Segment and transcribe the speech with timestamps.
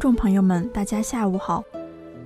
[0.00, 1.62] 听众朋友们，大家下午好，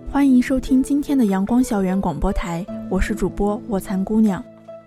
[0.09, 4.41] 欢迎收听今天的阳光校园广播台，我是主播卧蚕姑娘，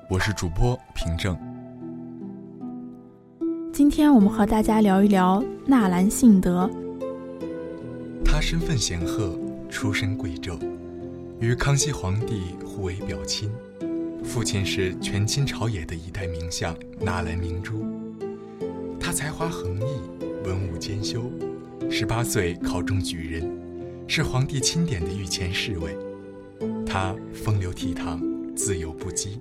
[0.10, 1.38] 我是主播平正。
[3.74, 6.70] 今天我们和大家聊一聊纳兰性德。
[8.24, 9.38] 他身份显赫，
[9.70, 10.58] 出身贵胄，
[11.42, 13.52] 与康熙皇帝互为表亲，
[14.24, 17.86] 父亲是权倾朝野的一代名相纳兰明珠。
[18.98, 20.00] 他才华横溢，
[20.46, 21.30] 文武兼修。
[21.90, 23.50] 十八岁考中举人，
[24.08, 25.98] 是皇帝钦点的御前侍卫。
[26.86, 28.20] 他风流倜傥，
[28.56, 29.40] 自由不羁，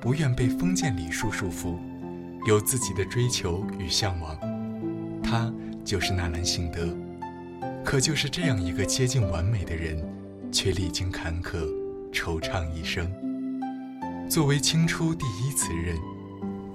[0.00, 1.78] 不愿被封建礼数束缚，
[2.46, 4.36] 有自己的追求与向往。
[5.22, 5.52] 他
[5.84, 6.88] 就是纳兰性德。
[7.84, 10.02] 可就是这样一个接近完美的人，
[10.50, 11.68] 却历经坎坷，
[12.12, 13.08] 惆怅一生。
[14.28, 15.96] 作为清初第一词人，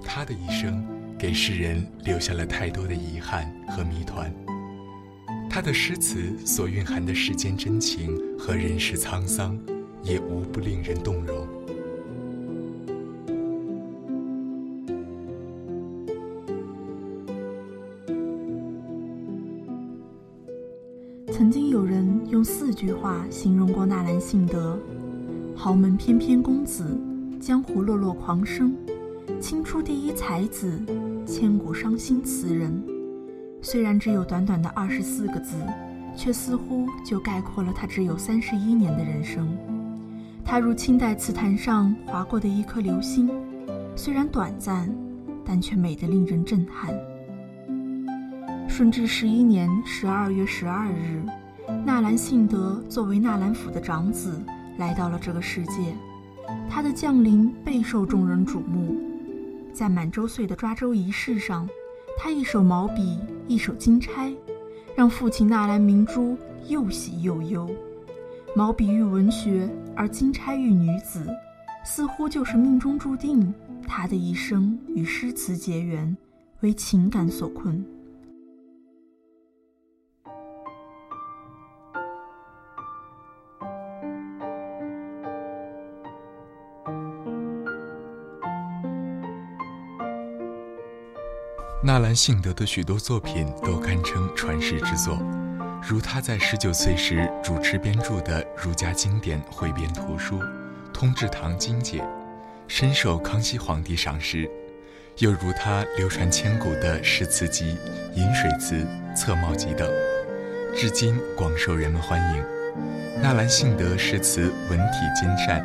[0.04, 0.84] 他的一生
[1.18, 4.32] 给世人留下了太多的遗憾和谜团。
[5.54, 9.56] 他的诗词所蕴含的世间真情和人世沧桑，
[10.02, 11.46] 也无不令人动容。
[21.30, 24.76] 曾经有人用四句话形容过纳兰性德：
[25.54, 26.84] 豪门翩翩公子，
[27.40, 28.74] 江湖落落狂生，
[29.40, 30.82] 清初第一才子，
[31.24, 32.93] 千古伤心词人。
[33.64, 35.56] 虽然只有短短的二十四个字，
[36.14, 39.56] 却似乎就概括了他只有三十一年的人生。
[40.44, 43.30] 他如清代词坛上划过的一颗流星，
[43.96, 44.94] 虽然短暂，
[45.46, 46.94] 但却美得令人震撼。
[48.68, 51.24] 顺治十一年十二月十二日，
[51.86, 54.42] 纳兰性德作为纳兰府的长子
[54.76, 55.96] 来到了这个世界。
[56.68, 58.94] 他的降临备受众人瞩目，
[59.72, 61.66] 在满周岁的抓周仪式上。
[62.16, 64.34] 他一手毛笔，一首金钗，
[64.96, 67.70] 让父亲纳兰明珠又喜又忧。
[68.56, 71.26] 毛笔遇文学，而金钗遇女子，
[71.84, 73.52] 似乎就是命中注定。
[73.86, 76.16] 他的一生与诗词结缘，
[76.60, 77.84] 为情感所困。
[91.94, 95.16] 纳兰性德的许多作品都堪称传世之作，
[95.80, 100.40] 如他在十九岁时主持编著的儒家经典汇编图书
[100.92, 102.00] 《通志堂经解》，
[102.66, 104.50] 深受康熙皇帝赏识；
[105.18, 107.78] 又如他流传千古的诗词集
[108.16, 108.74] 《饮水词》
[109.16, 109.88] 《侧帽集》等，
[110.74, 113.22] 至今广受人们欢迎。
[113.22, 115.64] 纳兰性德诗词文体兼善，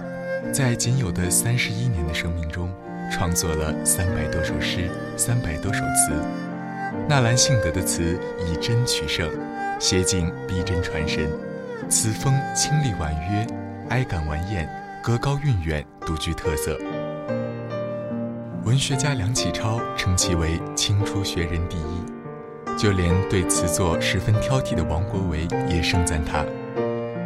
[0.54, 2.72] 在仅有的三十一年的生命中。
[3.10, 6.14] 创作了三百多首诗，三百多首词。
[7.08, 9.30] 纳兰性德的词以真取胜，
[9.80, 11.28] 写景逼真传神，
[11.90, 13.48] 词风清丽婉约，
[13.90, 14.70] 哀感婉艳，
[15.04, 16.78] 格高韵远，独具特色。
[18.64, 26.46] 文学家梁启超称其为清初学人第一，就连对词作十分挑剔的王国维也盛赞他：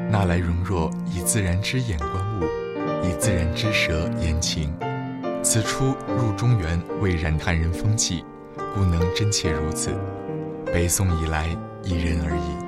[0.09, 2.45] 纳兰容若以自然之眼观物，
[3.05, 4.73] 以自然之舌言情。
[5.43, 8.23] 此出入中原，未染汉人风气，
[8.73, 9.91] 故能真切如此。
[10.65, 11.49] 北宋以来，
[11.83, 12.63] 一人而已。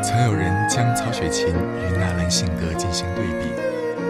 [0.00, 3.50] 曾有人将曹雪芹与纳兰性德进行对比，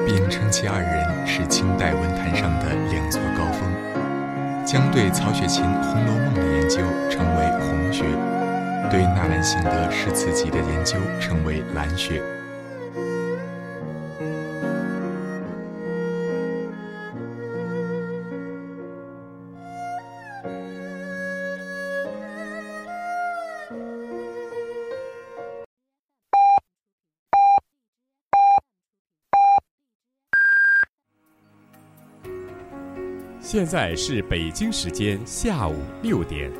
[0.05, 3.67] 并称其二人是清代文坛上的两座高峰，
[4.67, 6.77] 将对曹雪芹《红楼梦》的研究
[7.09, 8.05] 称为“红学”，
[8.93, 12.23] 对纳兰性德诗词集的研究称为“蓝学”。
[33.49, 36.51] 现在是北京时间下午六点，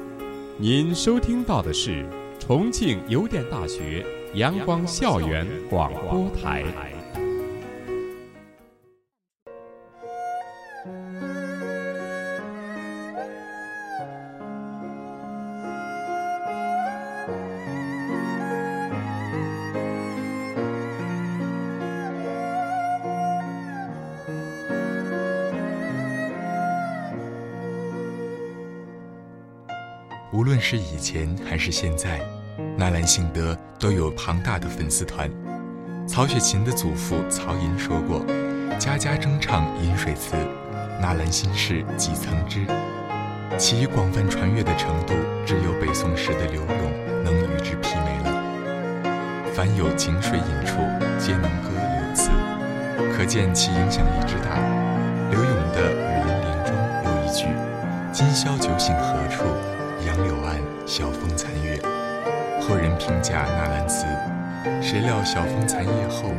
[0.57, 6.96] 您收听到的是重庆邮电大学阳光校园广播台。
[31.07, 32.19] 前还是现在，
[32.77, 35.31] 纳兰性德都有庞大的粉丝团。
[36.05, 38.27] 曹雪芹的祖父曹寅说过
[38.77, 40.35] ：“家家争唱饮水词，
[41.01, 42.67] 纳兰心事几曾知。”
[43.57, 45.15] 其广泛传阅的程度，
[45.47, 49.53] 只有北宋时的柳永能与之媲美了。
[49.55, 50.79] 凡有井水饮处，
[51.21, 52.31] 皆能歌柳词，
[53.17, 54.59] 可见其影响力之大。
[55.31, 56.75] 柳永的《语林联》中
[57.05, 57.47] 有一句
[58.13, 59.45] ：“今宵酒醒何处？
[60.87, 61.79] 晓风残月。”
[62.63, 64.07] 后人评价纳兰词
[64.81, 66.31] ：“谁料晓风残月后，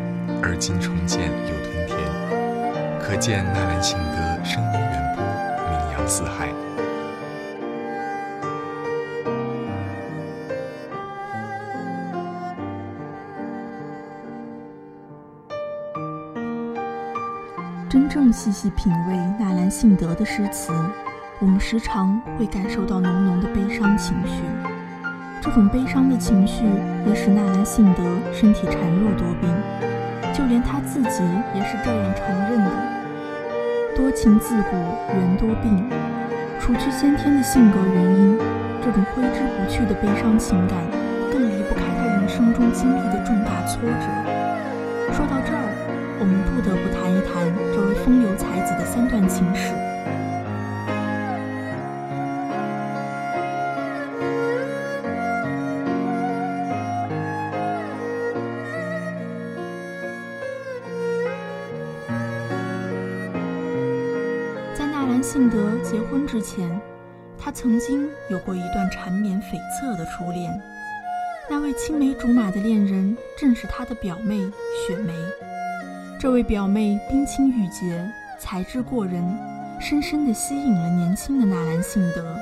[0.42, 1.98] 而今重见又吞天。”
[3.00, 5.24] 可见纳兰性德声名远播，
[5.70, 6.50] 名扬四海。
[17.90, 20.74] 真正细细品味纳兰性德的诗词，
[21.40, 24.42] 我们时常会感受到浓浓的悲伤情绪。
[25.40, 26.66] 这种悲伤的情绪
[27.06, 28.02] 也使纳兰性德
[28.34, 29.48] 身体孱弱多病，
[30.34, 31.22] 就连他自己
[31.54, 32.72] 也是这样承认的。
[33.96, 34.76] 多情自古
[35.14, 35.88] 人多病，
[36.60, 38.40] 除去先天的性格原因，
[38.82, 40.76] 这种挥之不去的悲伤情感，
[41.32, 45.14] 更离不开他人生中经历的重大挫折。
[45.14, 45.64] 说到这儿。
[46.20, 49.72] 我们不得不谈一谈这位风流才子的三段情史。
[66.18, 66.82] 婚之前，
[67.38, 70.60] 他曾经有过一段缠绵悱恻的初恋。
[71.48, 74.40] 那位青梅竹马的恋人，正是他的表妹
[74.76, 75.14] 雪梅。
[76.20, 78.04] 这位表妹冰清玉洁，
[78.40, 79.24] 才智过人，
[79.80, 82.36] 深深地吸引了年轻的纳兰性德，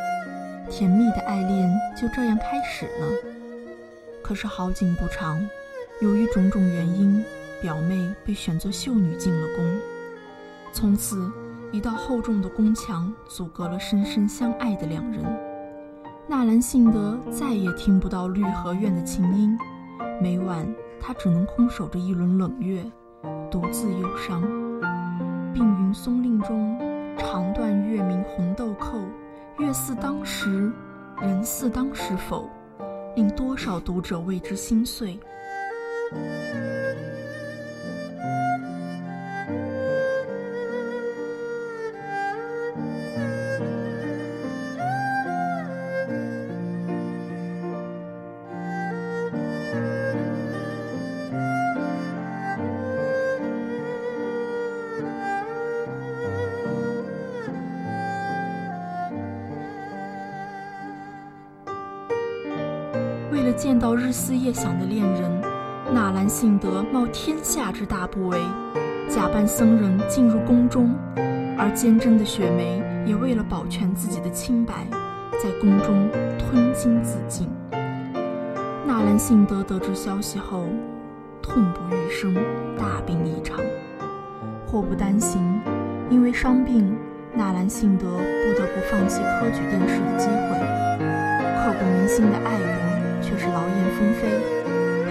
[0.69, 3.11] 甜蜜的爱恋就这样开始了。
[4.23, 5.45] 可是好景不长，
[5.99, 7.21] 由于种种原因，
[7.61, 9.79] 表妹被选作秀女进了宫，
[10.71, 11.29] 从此
[11.75, 15.21] 一道厚重的宫墙阻隔了深深相爱的两人。
[16.25, 19.57] 纳兰性德再也听不到绿荷院的琴音，
[20.21, 20.65] 每晚
[21.01, 22.81] 他只能空守着一轮冷月。
[23.51, 24.41] 独自忧伤。
[25.53, 26.79] 碧云松令中，
[27.17, 29.01] 长断月明红豆蔻，
[29.59, 30.71] 月似当时，
[31.21, 32.49] 人似当时否？
[33.17, 35.19] 令多少读者为之心碎。
[63.55, 65.41] 见到日思夜想的恋人，
[65.93, 68.37] 纳兰性德冒天下之大不韪，
[69.07, 70.89] 假扮僧人进入宫中；
[71.57, 74.73] 而坚贞的雪梅也为了保全自己的清白，
[75.41, 77.49] 在宫中吞金自尽。
[78.85, 80.65] 纳兰性德得知消息后，
[81.41, 82.33] 痛不欲生，
[82.77, 83.57] 大病一场。
[84.67, 85.61] 祸不单行，
[86.09, 86.93] 因为伤病，
[87.33, 90.59] 纳兰性德不得不放弃科举殿试的机会。
[91.63, 92.74] 刻骨铭心的爱人。
[93.97, 94.27] 纷飞，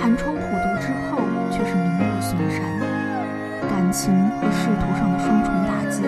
[0.01, 1.19] 寒窗苦读之后，
[1.51, 2.61] 却是名落孙山。
[3.69, 6.03] 感情和仕途上的双重打击，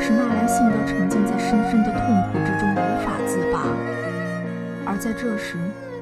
[0.00, 3.64] 使纳兰性德沉浸在深深的痛苦之中，无法自拔。
[4.84, 5.56] 而在这时，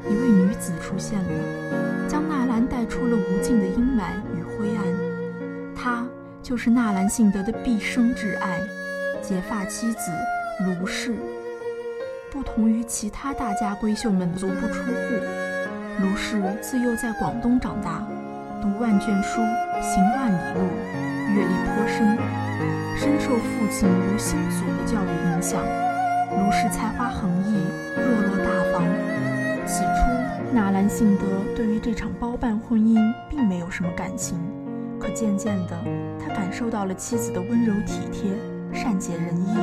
[0.09, 4.85] 一位女子出现了，将纳兰带出了无尽的阴霾与灰暗。
[5.77, 6.05] 她
[6.43, 8.61] 就是纳兰性德的毕生挚爱，
[9.23, 10.11] 结发妻子
[10.65, 11.15] 卢氏。
[12.31, 15.46] 不同于其他大家闺秀们足不出户。
[15.99, 18.07] 卢氏自幼在广东长大，
[18.61, 19.41] 读万卷书，
[19.81, 20.61] 行万里路，
[21.35, 22.19] 阅历颇深，
[22.95, 25.63] 深受父亲卢兴祖的教育影响。
[26.33, 27.65] 卢氏才华横溢，
[27.97, 28.85] 落落大方。
[29.67, 31.25] 起初，纳兰性德
[31.57, 33.01] 对于这场包办婚姻
[33.31, 34.39] 并没有什么感情，
[35.01, 35.79] 可渐渐的，
[36.21, 38.33] 他感受到了妻子的温柔体贴、
[38.71, 39.57] 善解人意。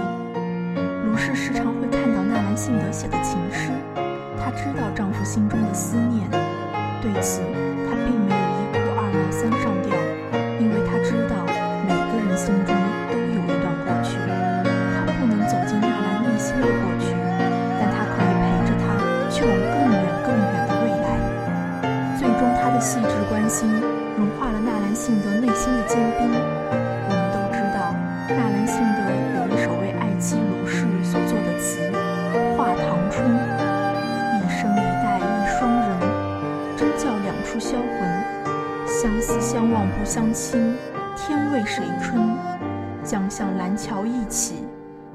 [1.06, 3.70] 卢氏时常会看到纳兰性德写的情诗。
[4.44, 6.30] 她知道丈夫心中的思念，
[7.02, 7.40] 对此
[7.88, 9.96] 她并没有一哭二闹三上吊，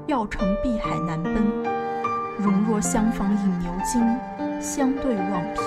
[0.09, 1.35] 要乘碧海难奔。
[2.39, 4.01] 容若相逢饮牛津，
[4.59, 5.63] 相对望平。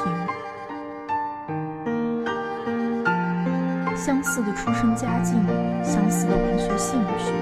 [3.94, 5.40] 相似的出身家境，
[5.84, 7.32] 相似的文学兴趣，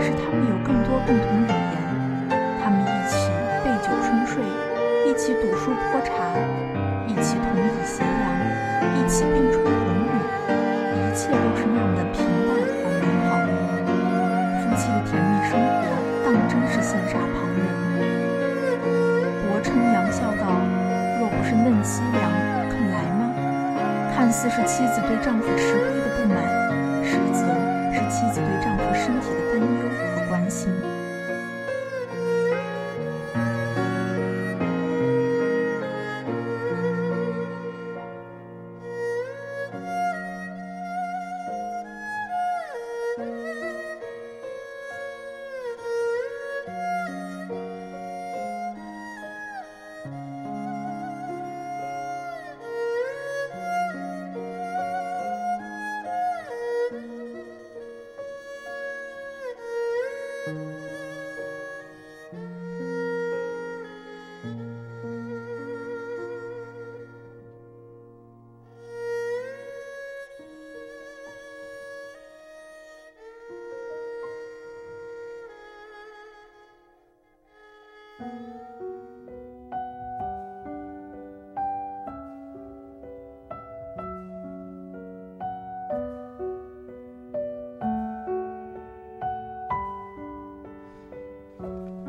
[0.00, 1.75] 使他们有更多共同语言。
[24.36, 26.44] 看似是妻子对丈夫吃亏的不满，
[27.02, 27.40] 实则
[27.94, 30.70] 是妻子对丈夫身体的担忧和关心。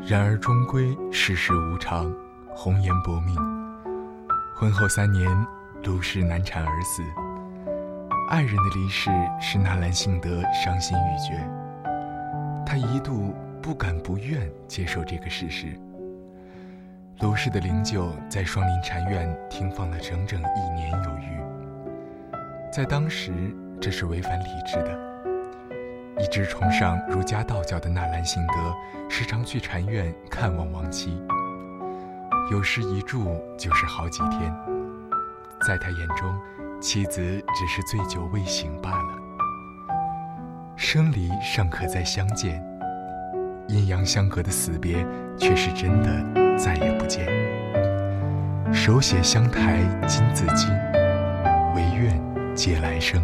[0.08, 2.10] 然而终归世事无常，
[2.48, 3.36] 红颜薄命。
[4.56, 5.30] 婚后三年，
[5.84, 7.02] 卢氏难产而死。
[8.30, 11.46] 爱人的离世使纳兰性德伤心欲绝，
[12.64, 15.78] 他一度不敢不愿接受这个事实。
[17.20, 21.38] 卢氏的灵柩在双林禅院停放了整整一年有余，
[22.72, 25.07] 在当时这是违反礼制的。
[26.20, 28.54] 一直崇尚儒家道教的纳兰性德，
[29.08, 31.22] 时常去禅院看望亡妻。
[32.50, 34.52] 有时一住就是好几天，
[35.66, 36.34] 在他眼中，
[36.80, 39.14] 妻子只是醉酒未醒罢了。
[40.76, 42.64] 生离尚可再相见，
[43.68, 45.06] 阴阳相隔的死别，
[45.36, 47.26] 却是真的再也不见。
[48.72, 50.68] 手写香台金字经，
[51.74, 52.20] 唯愿
[52.54, 53.22] 借来生。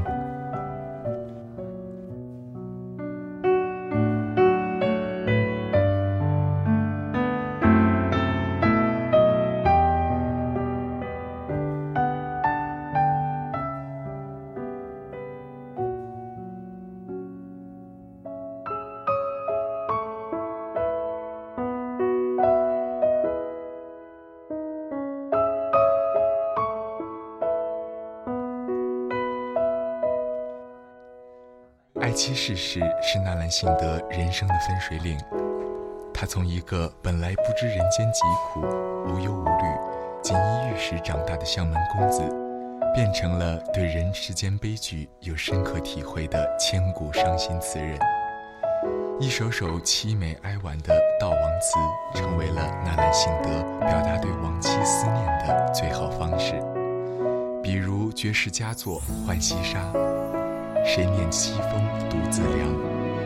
[32.44, 35.18] 爱妻逝世是纳兰性德人生的分水岭。
[36.12, 38.20] 他从一个本来不知人间疾
[38.52, 38.60] 苦、
[39.06, 39.64] 无忧无虑、
[40.22, 42.20] 锦衣玉食长大的相门公子，
[42.94, 47.98] 变成了对人世间悲剧有深刻体会的千古伤心词人。
[49.18, 51.78] 一首首凄美哀婉的悼亡词，
[52.20, 53.48] 成为了纳兰性德
[53.86, 56.62] 表达对亡妻思念的最好方式。
[57.62, 59.78] 比如绝世佳作《浣溪沙》。
[60.84, 62.68] 谁念西风独自凉？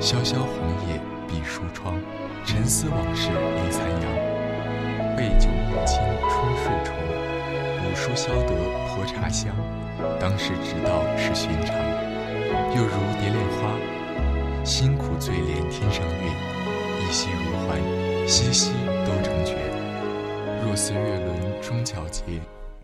[0.01, 0.55] 萧萧红
[0.89, 2.01] 叶闭疏窗。
[2.47, 5.17] 沉思往事离残阳。
[5.17, 5.99] 背酒摸清
[6.31, 6.95] 春睡虫。
[7.85, 8.55] 五书消得
[8.89, 9.55] 泼茶香。
[10.21, 11.77] 当时只道是寻常。
[12.75, 14.65] 又如蝶恋花。
[14.65, 16.31] 辛苦醉怜天上月。
[17.03, 17.77] 一夕如欢，
[18.27, 18.73] 夕夕
[19.05, 19.57] 都成绝。
[20.65, 22.23] 若似月轮终皎洁。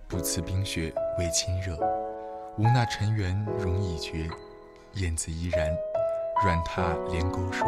[0.09, 1.79] 不辞冰雪为亲热。
[2.59, 4.29] 无那尘缘容易绝。
[4.97, 5.69] 燕子依然，
[6.45, 7.67] 软榻连钩说。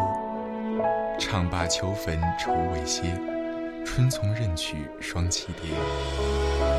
[1.18, 3.02] 唱罢秋坟愁未歇，
[3.84, 5.74] 春从任取双栖蝶。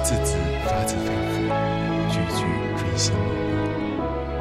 [0.03, 1.51] 字字发自肺腑，
[2.09, 2.45] 句句
[2.77, 3.13] 锥心。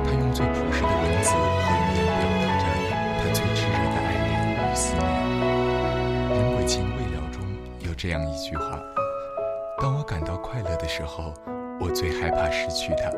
[0.05, 2.65] 他用最朴实的文字和语言表达着
[3.19, 5.03] 他最炽热的爱恋与思念。
[6.31, 7.43] 《人鬼情未了》中
[7.81, 8.81] 有这样一句话
[9.83, 11.35] ：“当我感到快乐的时候，
[11.81, 13.11] 我最害怕失去他。”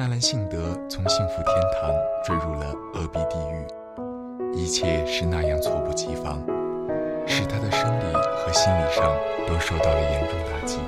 [0.00, 0.56] 纳兰性德
[0.88, 1.92] 从幸福天堂
[2.24, 3.66] 坠入了恶逼地狱，
[4.54, 6.42] 一切是那样猝不及防，
[7.26, 9.14] 使他的生理和心理上
[9.46, 10.78] 都受到了严重打击。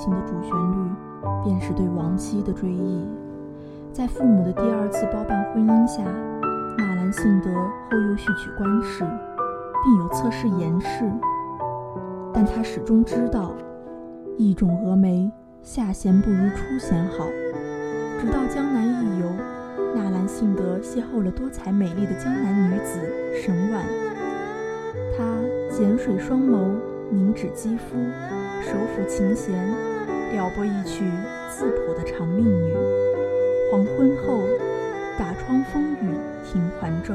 [0.00, 0.90] 情的主旋律
[1.44, 3.06] 便是对亡妻的追忆。
[3.92, 6.02] 在父母的第二次包办婚姻下，
[6.78, 9.04] 纳兰性德后又续娶官氏，
[9.84, 11.04] 并有侧室严氏。
[12.32, 13.52] 但他始终知道，
[14.38, 15.30] 一种峨眉，
[15.60, 17.26] 下弦不如初弦好。
[18.18, 19.26] 直到江南一游，
[19.94, 23.00] 纳兰性德邂逅了多才美丽的江南女子
[23.42, 23.84] 沈婉。
[25.18, 25.24] 她
[25.76, 26.76] 碱水双眸，
[27.10, 27.96] 凝脂肌肤，
[28.62, 29.58] 手抚琴弦，
[30.32, 31.04] 撩拨一曲
[31.48, 32.74] 自谱的长命女。
[33.70, 34.40] 黄昏后，
[35.18, 37.14] 打窗风雨听还骤，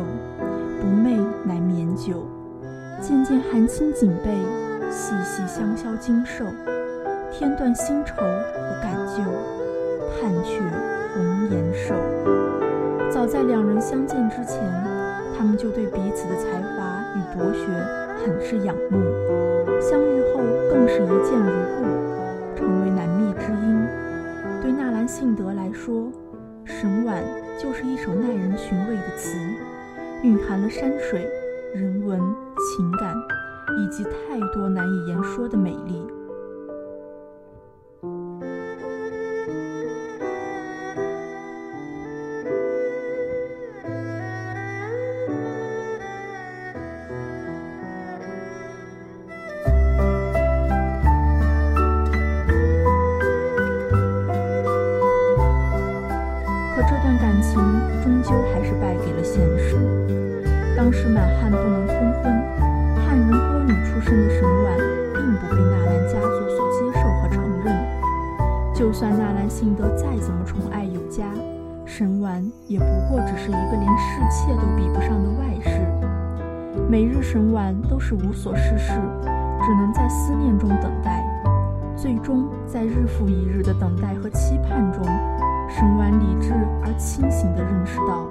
[0.80, 2.26] 不寐乃眠久。
[3.02, 4.32] 渐渐含情颈背，
[4.90, 6.46] 细细香消经瘦。
[7.32, 9.24] 天断新愁和感旧，
[10.20, 10.62] 盼却。
[11.16, 11.96] 红颜瘦。
[13.10, 14.60] 早在两人相见之前，
[15.38, 17.66] 他们就对彼此的才华与博学
[18.20, 19.00] 很是仰慕。
[19.80, 21.86] 相遇后更是一见如故，
[25.26, 26.04] 敬德来说，
[26.66, 27.24] 《沈婉》
[27.60, 29.36] 就是一首耐人寻味的词，
[30.22, 31.28] 蕴含了山水、
[31.74, 33.12] 人文、情感，
[33.80, 36.00] 以及太多难以言说的美丽。
[61.88, 62.24] 昏昏
[62.96, 64.78] 汉人歌女出身的沈婉
[65.14, 71.26] 并不被纳兰家族所接受和承认就算纳兰性德再怎么宠爱有加
[71.86, 75.86] 沈婉也不过只是一个连侍妾都比不上的外室
[76.90, 78.94] 每日沈婉都是无所事事
[79.62, 81.24] 只能在思念中等待
[81.96, 85.04] 最终在日复一日的等待和期盼中
[85.70, 88.28] 沈婉理智而清醒地认识到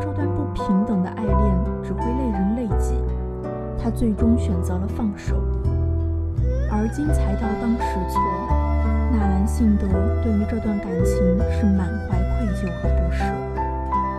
[0.00, 1.61] 这段不平等的爱恋
[3.82, 5.34] 他最终选择了放手。
[6.70, 8.22] 而今才道当时错，
[9.12, 9.86] 纳兰性德
[10.22, 11.16] 对于这段感情
[11.50, 13.02] 是满怀愧疚和不。
[13.12, 13.24] 舍，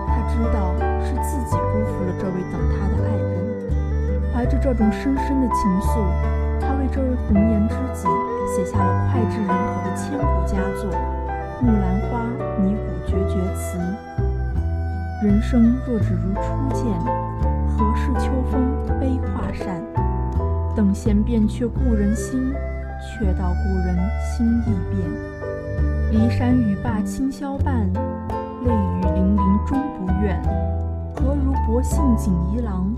[0.05, 0.69] 他知道
[1.01, 3.33] 是自己辜负了这位等他的爱人，
[4.31, 6.05] 怀着这种深深的情愫，
[6.61, 8.07] 他为这位红颜知己
[8.53, 10.91] 写下了脍炙人口的千古佳作
[11.59, 12.21] 《木兰花
[12.61, 13.79] 拟古绝绝词》。
[15.23, 16.85] 人生若只如初见，
[17.77, 19.81] 何事秋风悲画扇？
[20.75, 22.53] 等闲变却故人心，
[23.01, 25.01] 却道故人心易变。
[26.11, 27.91] 骊山语罢清宵半。
[28.65, 30.41] 泪雨霖铃终不怨，
[31.13, 32.95] 何如薄幸锦衣郎，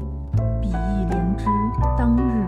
[0.62, 1.46] 比翼连枝
[1.98, 2.45] 当日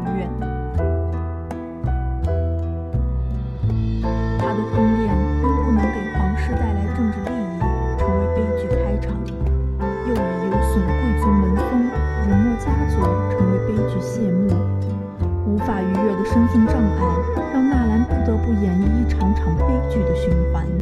[16.38, 17.02] 身份障碍，
[17.52, 20.77] 让纳兰不得不演绎一场场悲剧的循环。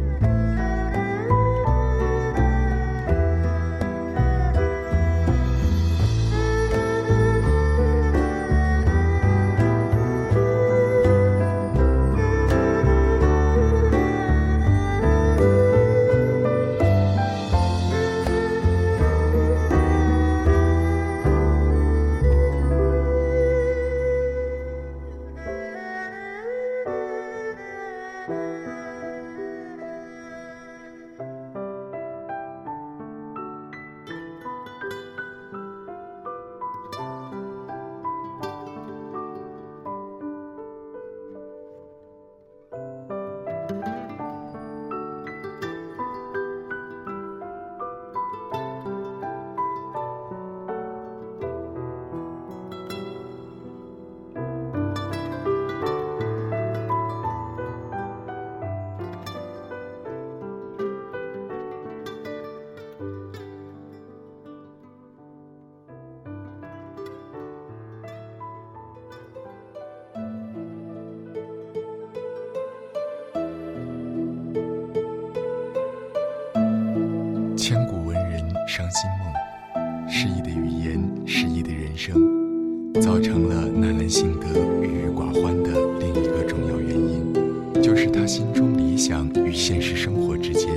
[78.76, 82.12] 伤心梦，失意的语言，失意的人生，
[83.00, 84.46] 造成了纳兰性德
[84.82, 87.32] 郁郁寡欢的另一个重要原因，
[87.82, 90.68] 就是他心中理想与现实生活之间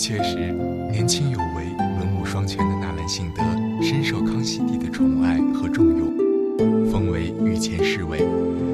[0.00, 0.50] 确实
[0.90, 3.42] 年轻有为、文武双全的纳兰性德
[3.82, 8.26] 深受康熙帝的宠爱和重用，封为御前侍卫，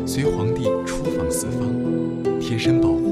[0.07, 1.69] 随皇帝出访四方，
[2.41, 3.06] 贴身保护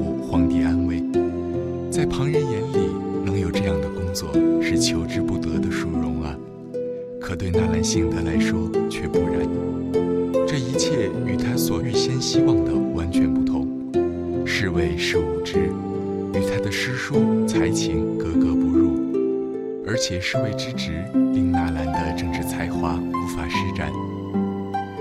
[20.35, 23.89] 侍卫之职令纳兰的政治才华无法施展。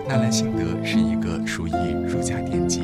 [0.07, 1.73] 纳兰性德是一个属于
[2.07, 2.83] 儒家典籍，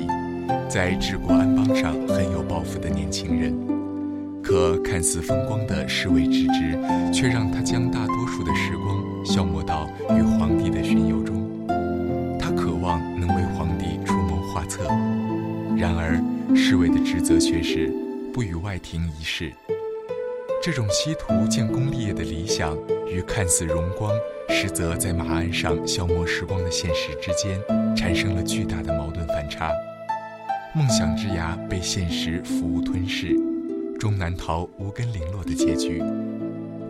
[0.69, 3.55] 在治国安邦上很有抱负的年轻人。
[4.43, 6.77] 可看似风光的侍卫之职，
[7.13, 11.49] 却让他将大多数的时光消磨到与皇帝的巡游中。
[12.37, 14.83] 他渴望能为皇帝出谋划策，
[15.77, 16.21] 然而
[16.57, 17.95] 侍卫的职责却是
[18.35, 19.53] 不与外廷一事。
[20.63, 22.77] 这种西图建功立业的理想，
[23.09, 24.15] 与看似荣光，
[24.51, 27.59] 实则在马鞍上消磨时光的现实之间，
[27.97, 29.73] 产生了巨大的矛盾反差。
[30.75, 33.35] 梦想之牙被现实服务吞噬。
[33.99, 36.03] 终难逃无根零落的结局，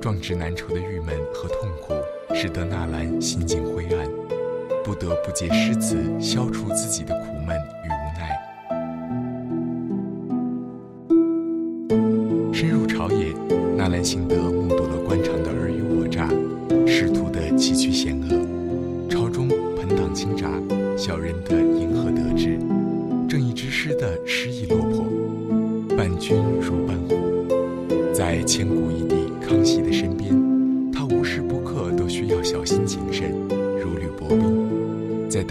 [0.00, 1.94] 壮志难酬的郁闷和痛苦，
[2.34, 4.08] 使得纳兰心境灰暗，
[4.82, 7.29] 不得不借诗词消除自己的苦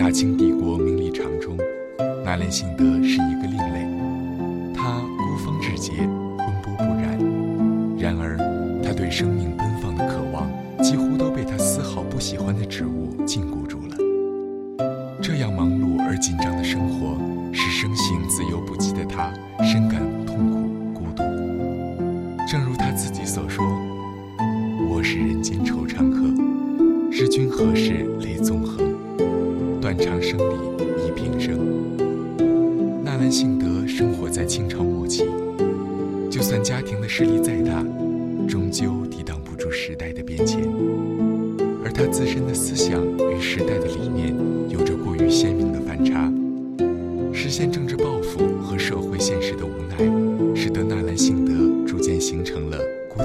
[0.10, 1.56] 大清帝国名利场中，
[2.26, 3.38] 纳兰性德是一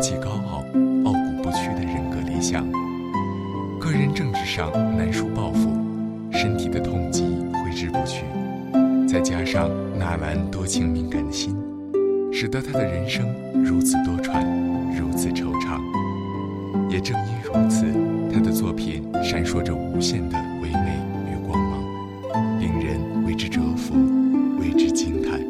[0.05, 0.59] 孤寂高傲、
[1.07, 2.71] 傲骨不屈的人格理想。
[3.81, 5.71] 个人政治上难抒抱负，
[6.31, 8.27] 身体的痛疾挥之不去，
[9.09, 11.57] 再加上纳兰多情敏感的心，
[12.31, 13.25] 使得他的人生
[13.65, 14.45] 如此多舛，
[14.95, 15.81] 如此惆怅。
[16.91, 17.87] 也正因如此，
[18.31, 20.99] 他的作品闪烁着无限的唯美
[21.33, 23.95] 与光芒，令人为之折服，
[24.61, 25.41] 为之惊叹。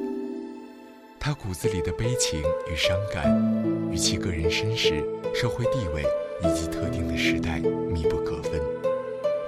[1.18, 2.38] 他骨子里的悲情
[2.70, 3.24] 与伤感，
[3.94, 6.02] 与其个人身世、社会地位
[6.42, 8.60] 以及特定的时代密不可分。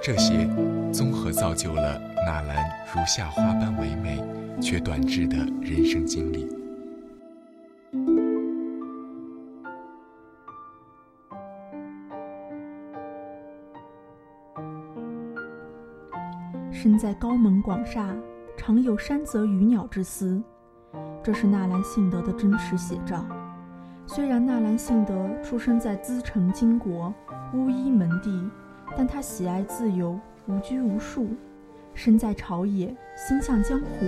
[0.01, 0.49] 这些
[0.89, 4.23] 综合造就了纳兰如夏花般唯美
[4.61, 6.47] 却短滞的人生经历。
[16.71, 18.15] 身在高门广厦，
[18.55, 20.41] 常有山泽鱼鸟之思。
[21.21, 23.25] 这是纳兰性德的真实写照。
[24.09, 27.13] 虽然纳兰性德出生在资城金国
[27.53, 28.49] 乌衣门第，
[28.95, 30.17] 但他喜爱自由，
[30.47, 31.27] 无拘无束。
[31.93, 34.05] 身在朝野，心向江湖。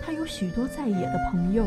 [0.00, 1.66] 他有许多在野的朋友，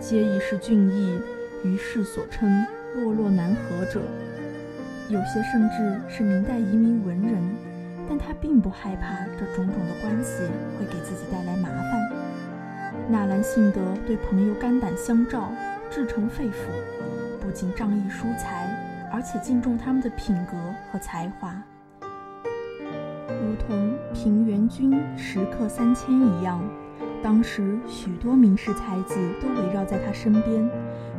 [0.00, 1.20] 皆已是俊逸，
[1.62, 2.50] 于世所称
[2.96, 4.00] “落落难合者”。
[5.10, 7.42] 有些甚至是明代移民文人，
[8.08, 10.42] 但他并不害怕这种种的关系
[10.78, 12.12] 会给自己带来麻烦。
[13.10, 15.52] 纳兰性德对朋友肝胆相照，
[15.94, 16.52] 至诚肺腑，
[17.38, 18.66] 不仅仗义疏财，
[19.12, 20.56] 而且敬重他们的品格
[20.90, 21.54] 和才华，
[23.28, 26.58] 如同平原君食客三千一样。
[27.22, 30.66] 当时许多名士才子都围绕在他身边，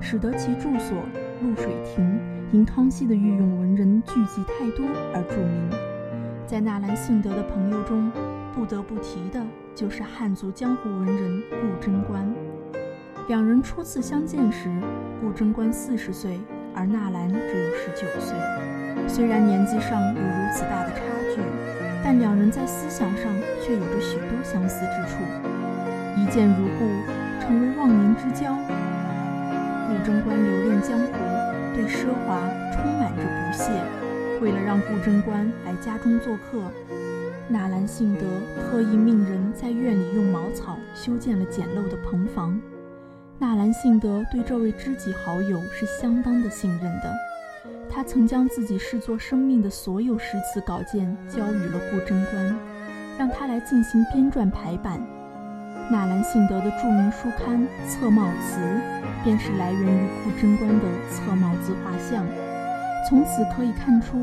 [0.02, 0.98] 使得其住所
[1.44, 2.20] 露水亭
[2.52, 5.70] 因康熙的御用文人聚集太多而著名。
[6.48, 8.12] 在纳兰性德的朋友中，
[8.56, 9.40] 不得不提的
[9.76, 12.28] 就是汉族江湖文人顾贞观。
[13.30, 14.70] 两人初次相见时，
[15.22, 16.42] 顾贞观四十岁，
[16.76, 18.36] 而纳兰只有十九岁。
[19.08, 21.00] 虽然年纪上有如此大的差
[21.34, 21.42] 距，
[22.04, 23.32] 但两人在思想上
[23.62, 25.24] 却有着许多相似之处，
[26.18, 26.86] 一见如故，
[27.40, 28.54] 成为忘年之交。
[29.88, 31.14] 顾贞观留恋江湖，
[31.74, 32.42] 对奢华
[32.74, 33.72] 充满着不屑。
[34.42, 36.60] 为了让顾贞观来家中做客，
[37.48, 38.22] 纳兰性德
[38.70, 42.60] 特意命人在院里用茅草修建了简陋的棚房。
[43.40, 47.14] 纳兰性德对这位知己好友是相当的信任的，
[47.90, 52.56] 他曾将自己视作生命的所有诗词稿件交予了顾贞观，
[53.18, 55.02] 让他来进行编撰排版。
[55.92, 58.62] 纳兰性德的著名书刊《侧帽词》
[59.24, 62.26] 便是来源于顾贞观的侧帽子画像。
[63.10, 64.18] 从此可以看出，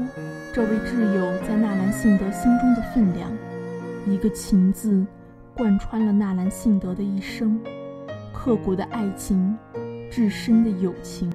[0.54, 3.30] 这位挚友在纳兰性德心中的分量。
[4.06, 5.04] 一个“情”字，
[5.54, 7.60] 贯穿了纳兰性德的一生。
[8.42, 9.54] 刻骨的爱情，
[10.10, 11.28] 至深的友情。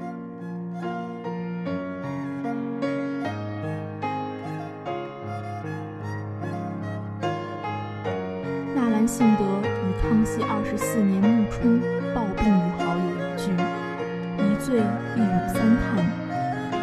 [8.74, 11.80] 纳兰性德于康熙二十四年暮春
[12.16, 13.54] 暴病与好友一聚，
[14.42, 14.80] 一醉
[15.16, 16.02] 一咏三叹，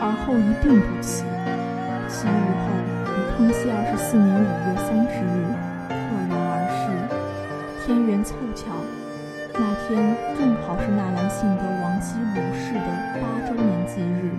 [0.00, 1.24] 而后一病不起。
[2.06, 2.30] 其日
[2.62, 2.70] 后，
[3.10, 5.42] 于康熙二十四年五月三十日
[9.92, 12.80] 天正好是纳兰性德亡妻卢氏的
[13.20, 14.32] 八周年忌日，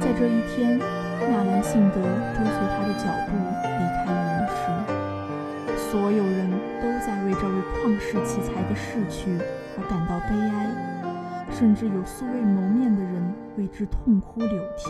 [0.00, 5.76] 在这一天，纳兰性德追随他的脚步离开了人世。
[5.76, 9.38] 所有人都在为这位旷世奇才的逝去
[9.76, 14.88] 而感到悲哀，甚至有素未谋面的人为之痛哭流涕。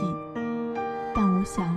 [1.13, 1.77] 但我想，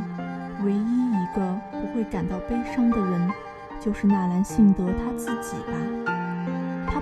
[0.63, 3.31] 唯一一个不会感到悲伤的人，
[3.79, 6.14] 就是纳兰性德他自己吧。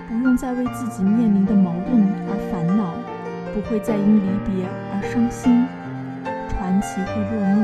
[0.08, 2.94] 不用再为自己面临的矛盾而烦恼，
[3.54, 5.66] 不会再因离别而伤心。
[6.50, 7.62] 传奇会落幕，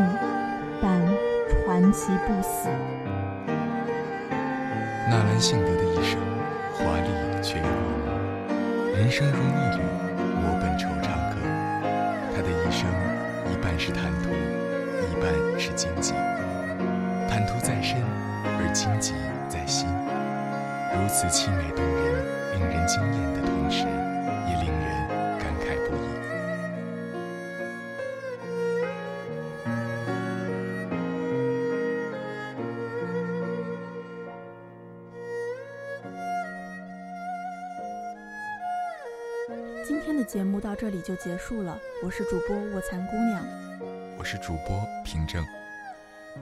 [0.82, 1.00] 但
[1.66, 2.70] 传奇不死。
[5.08, 6.20] 纳兰性德的一生
[6.74, 7.10] 华丽
[7.42, 7.72] 却又落
[8.06, 8.08] 幕。
[8.96, 9.84] 人生如逆旅，
[10.42, 11.38] 我本惆怅客。
[12.36, 12.88] 他的一生
[13.52, 14.30] 一半是坦途，
[15.06, 16.14] 一半是荆棘。
[17.30, 18.02] 坦途在身，
[18.44, 19.14] 而荆棘
[19.48, 19.88] 在心。
[21.00, 22.26] 如此凄美动人。
[22.54, 23.86] 令人惊艳的同时，
[24.50, 25.08] 也令人
[25.40, 25.98] 感慨不已。
[39.88, 43.42] 今天的节目到这里就结束了，我是主播卧蚕姑娘，
[44.18, 45.46] 我是主播平正。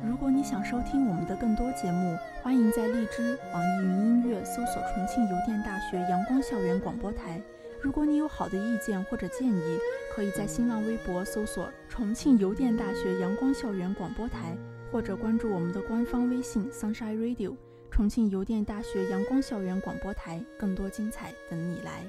[0.03, 7.41] 如果你想收听我们的更多节目，欢迎在荔枝、网易云音乐搜索“重庆邮电大学阳光校园广播台”。
[7.81, 9.79] 如果你有好的意见或者建议，
[10.15, 14.55] 可以在新浪微博搜索“重庆邮电大学阳光校园广播台”，
[14.91, 17.55] 或者关注我们的官方微信 “Sunshine Radio”，
[17.89, 22.03] 重庆邮电大学阳光校园广播台，更多精彩等你来。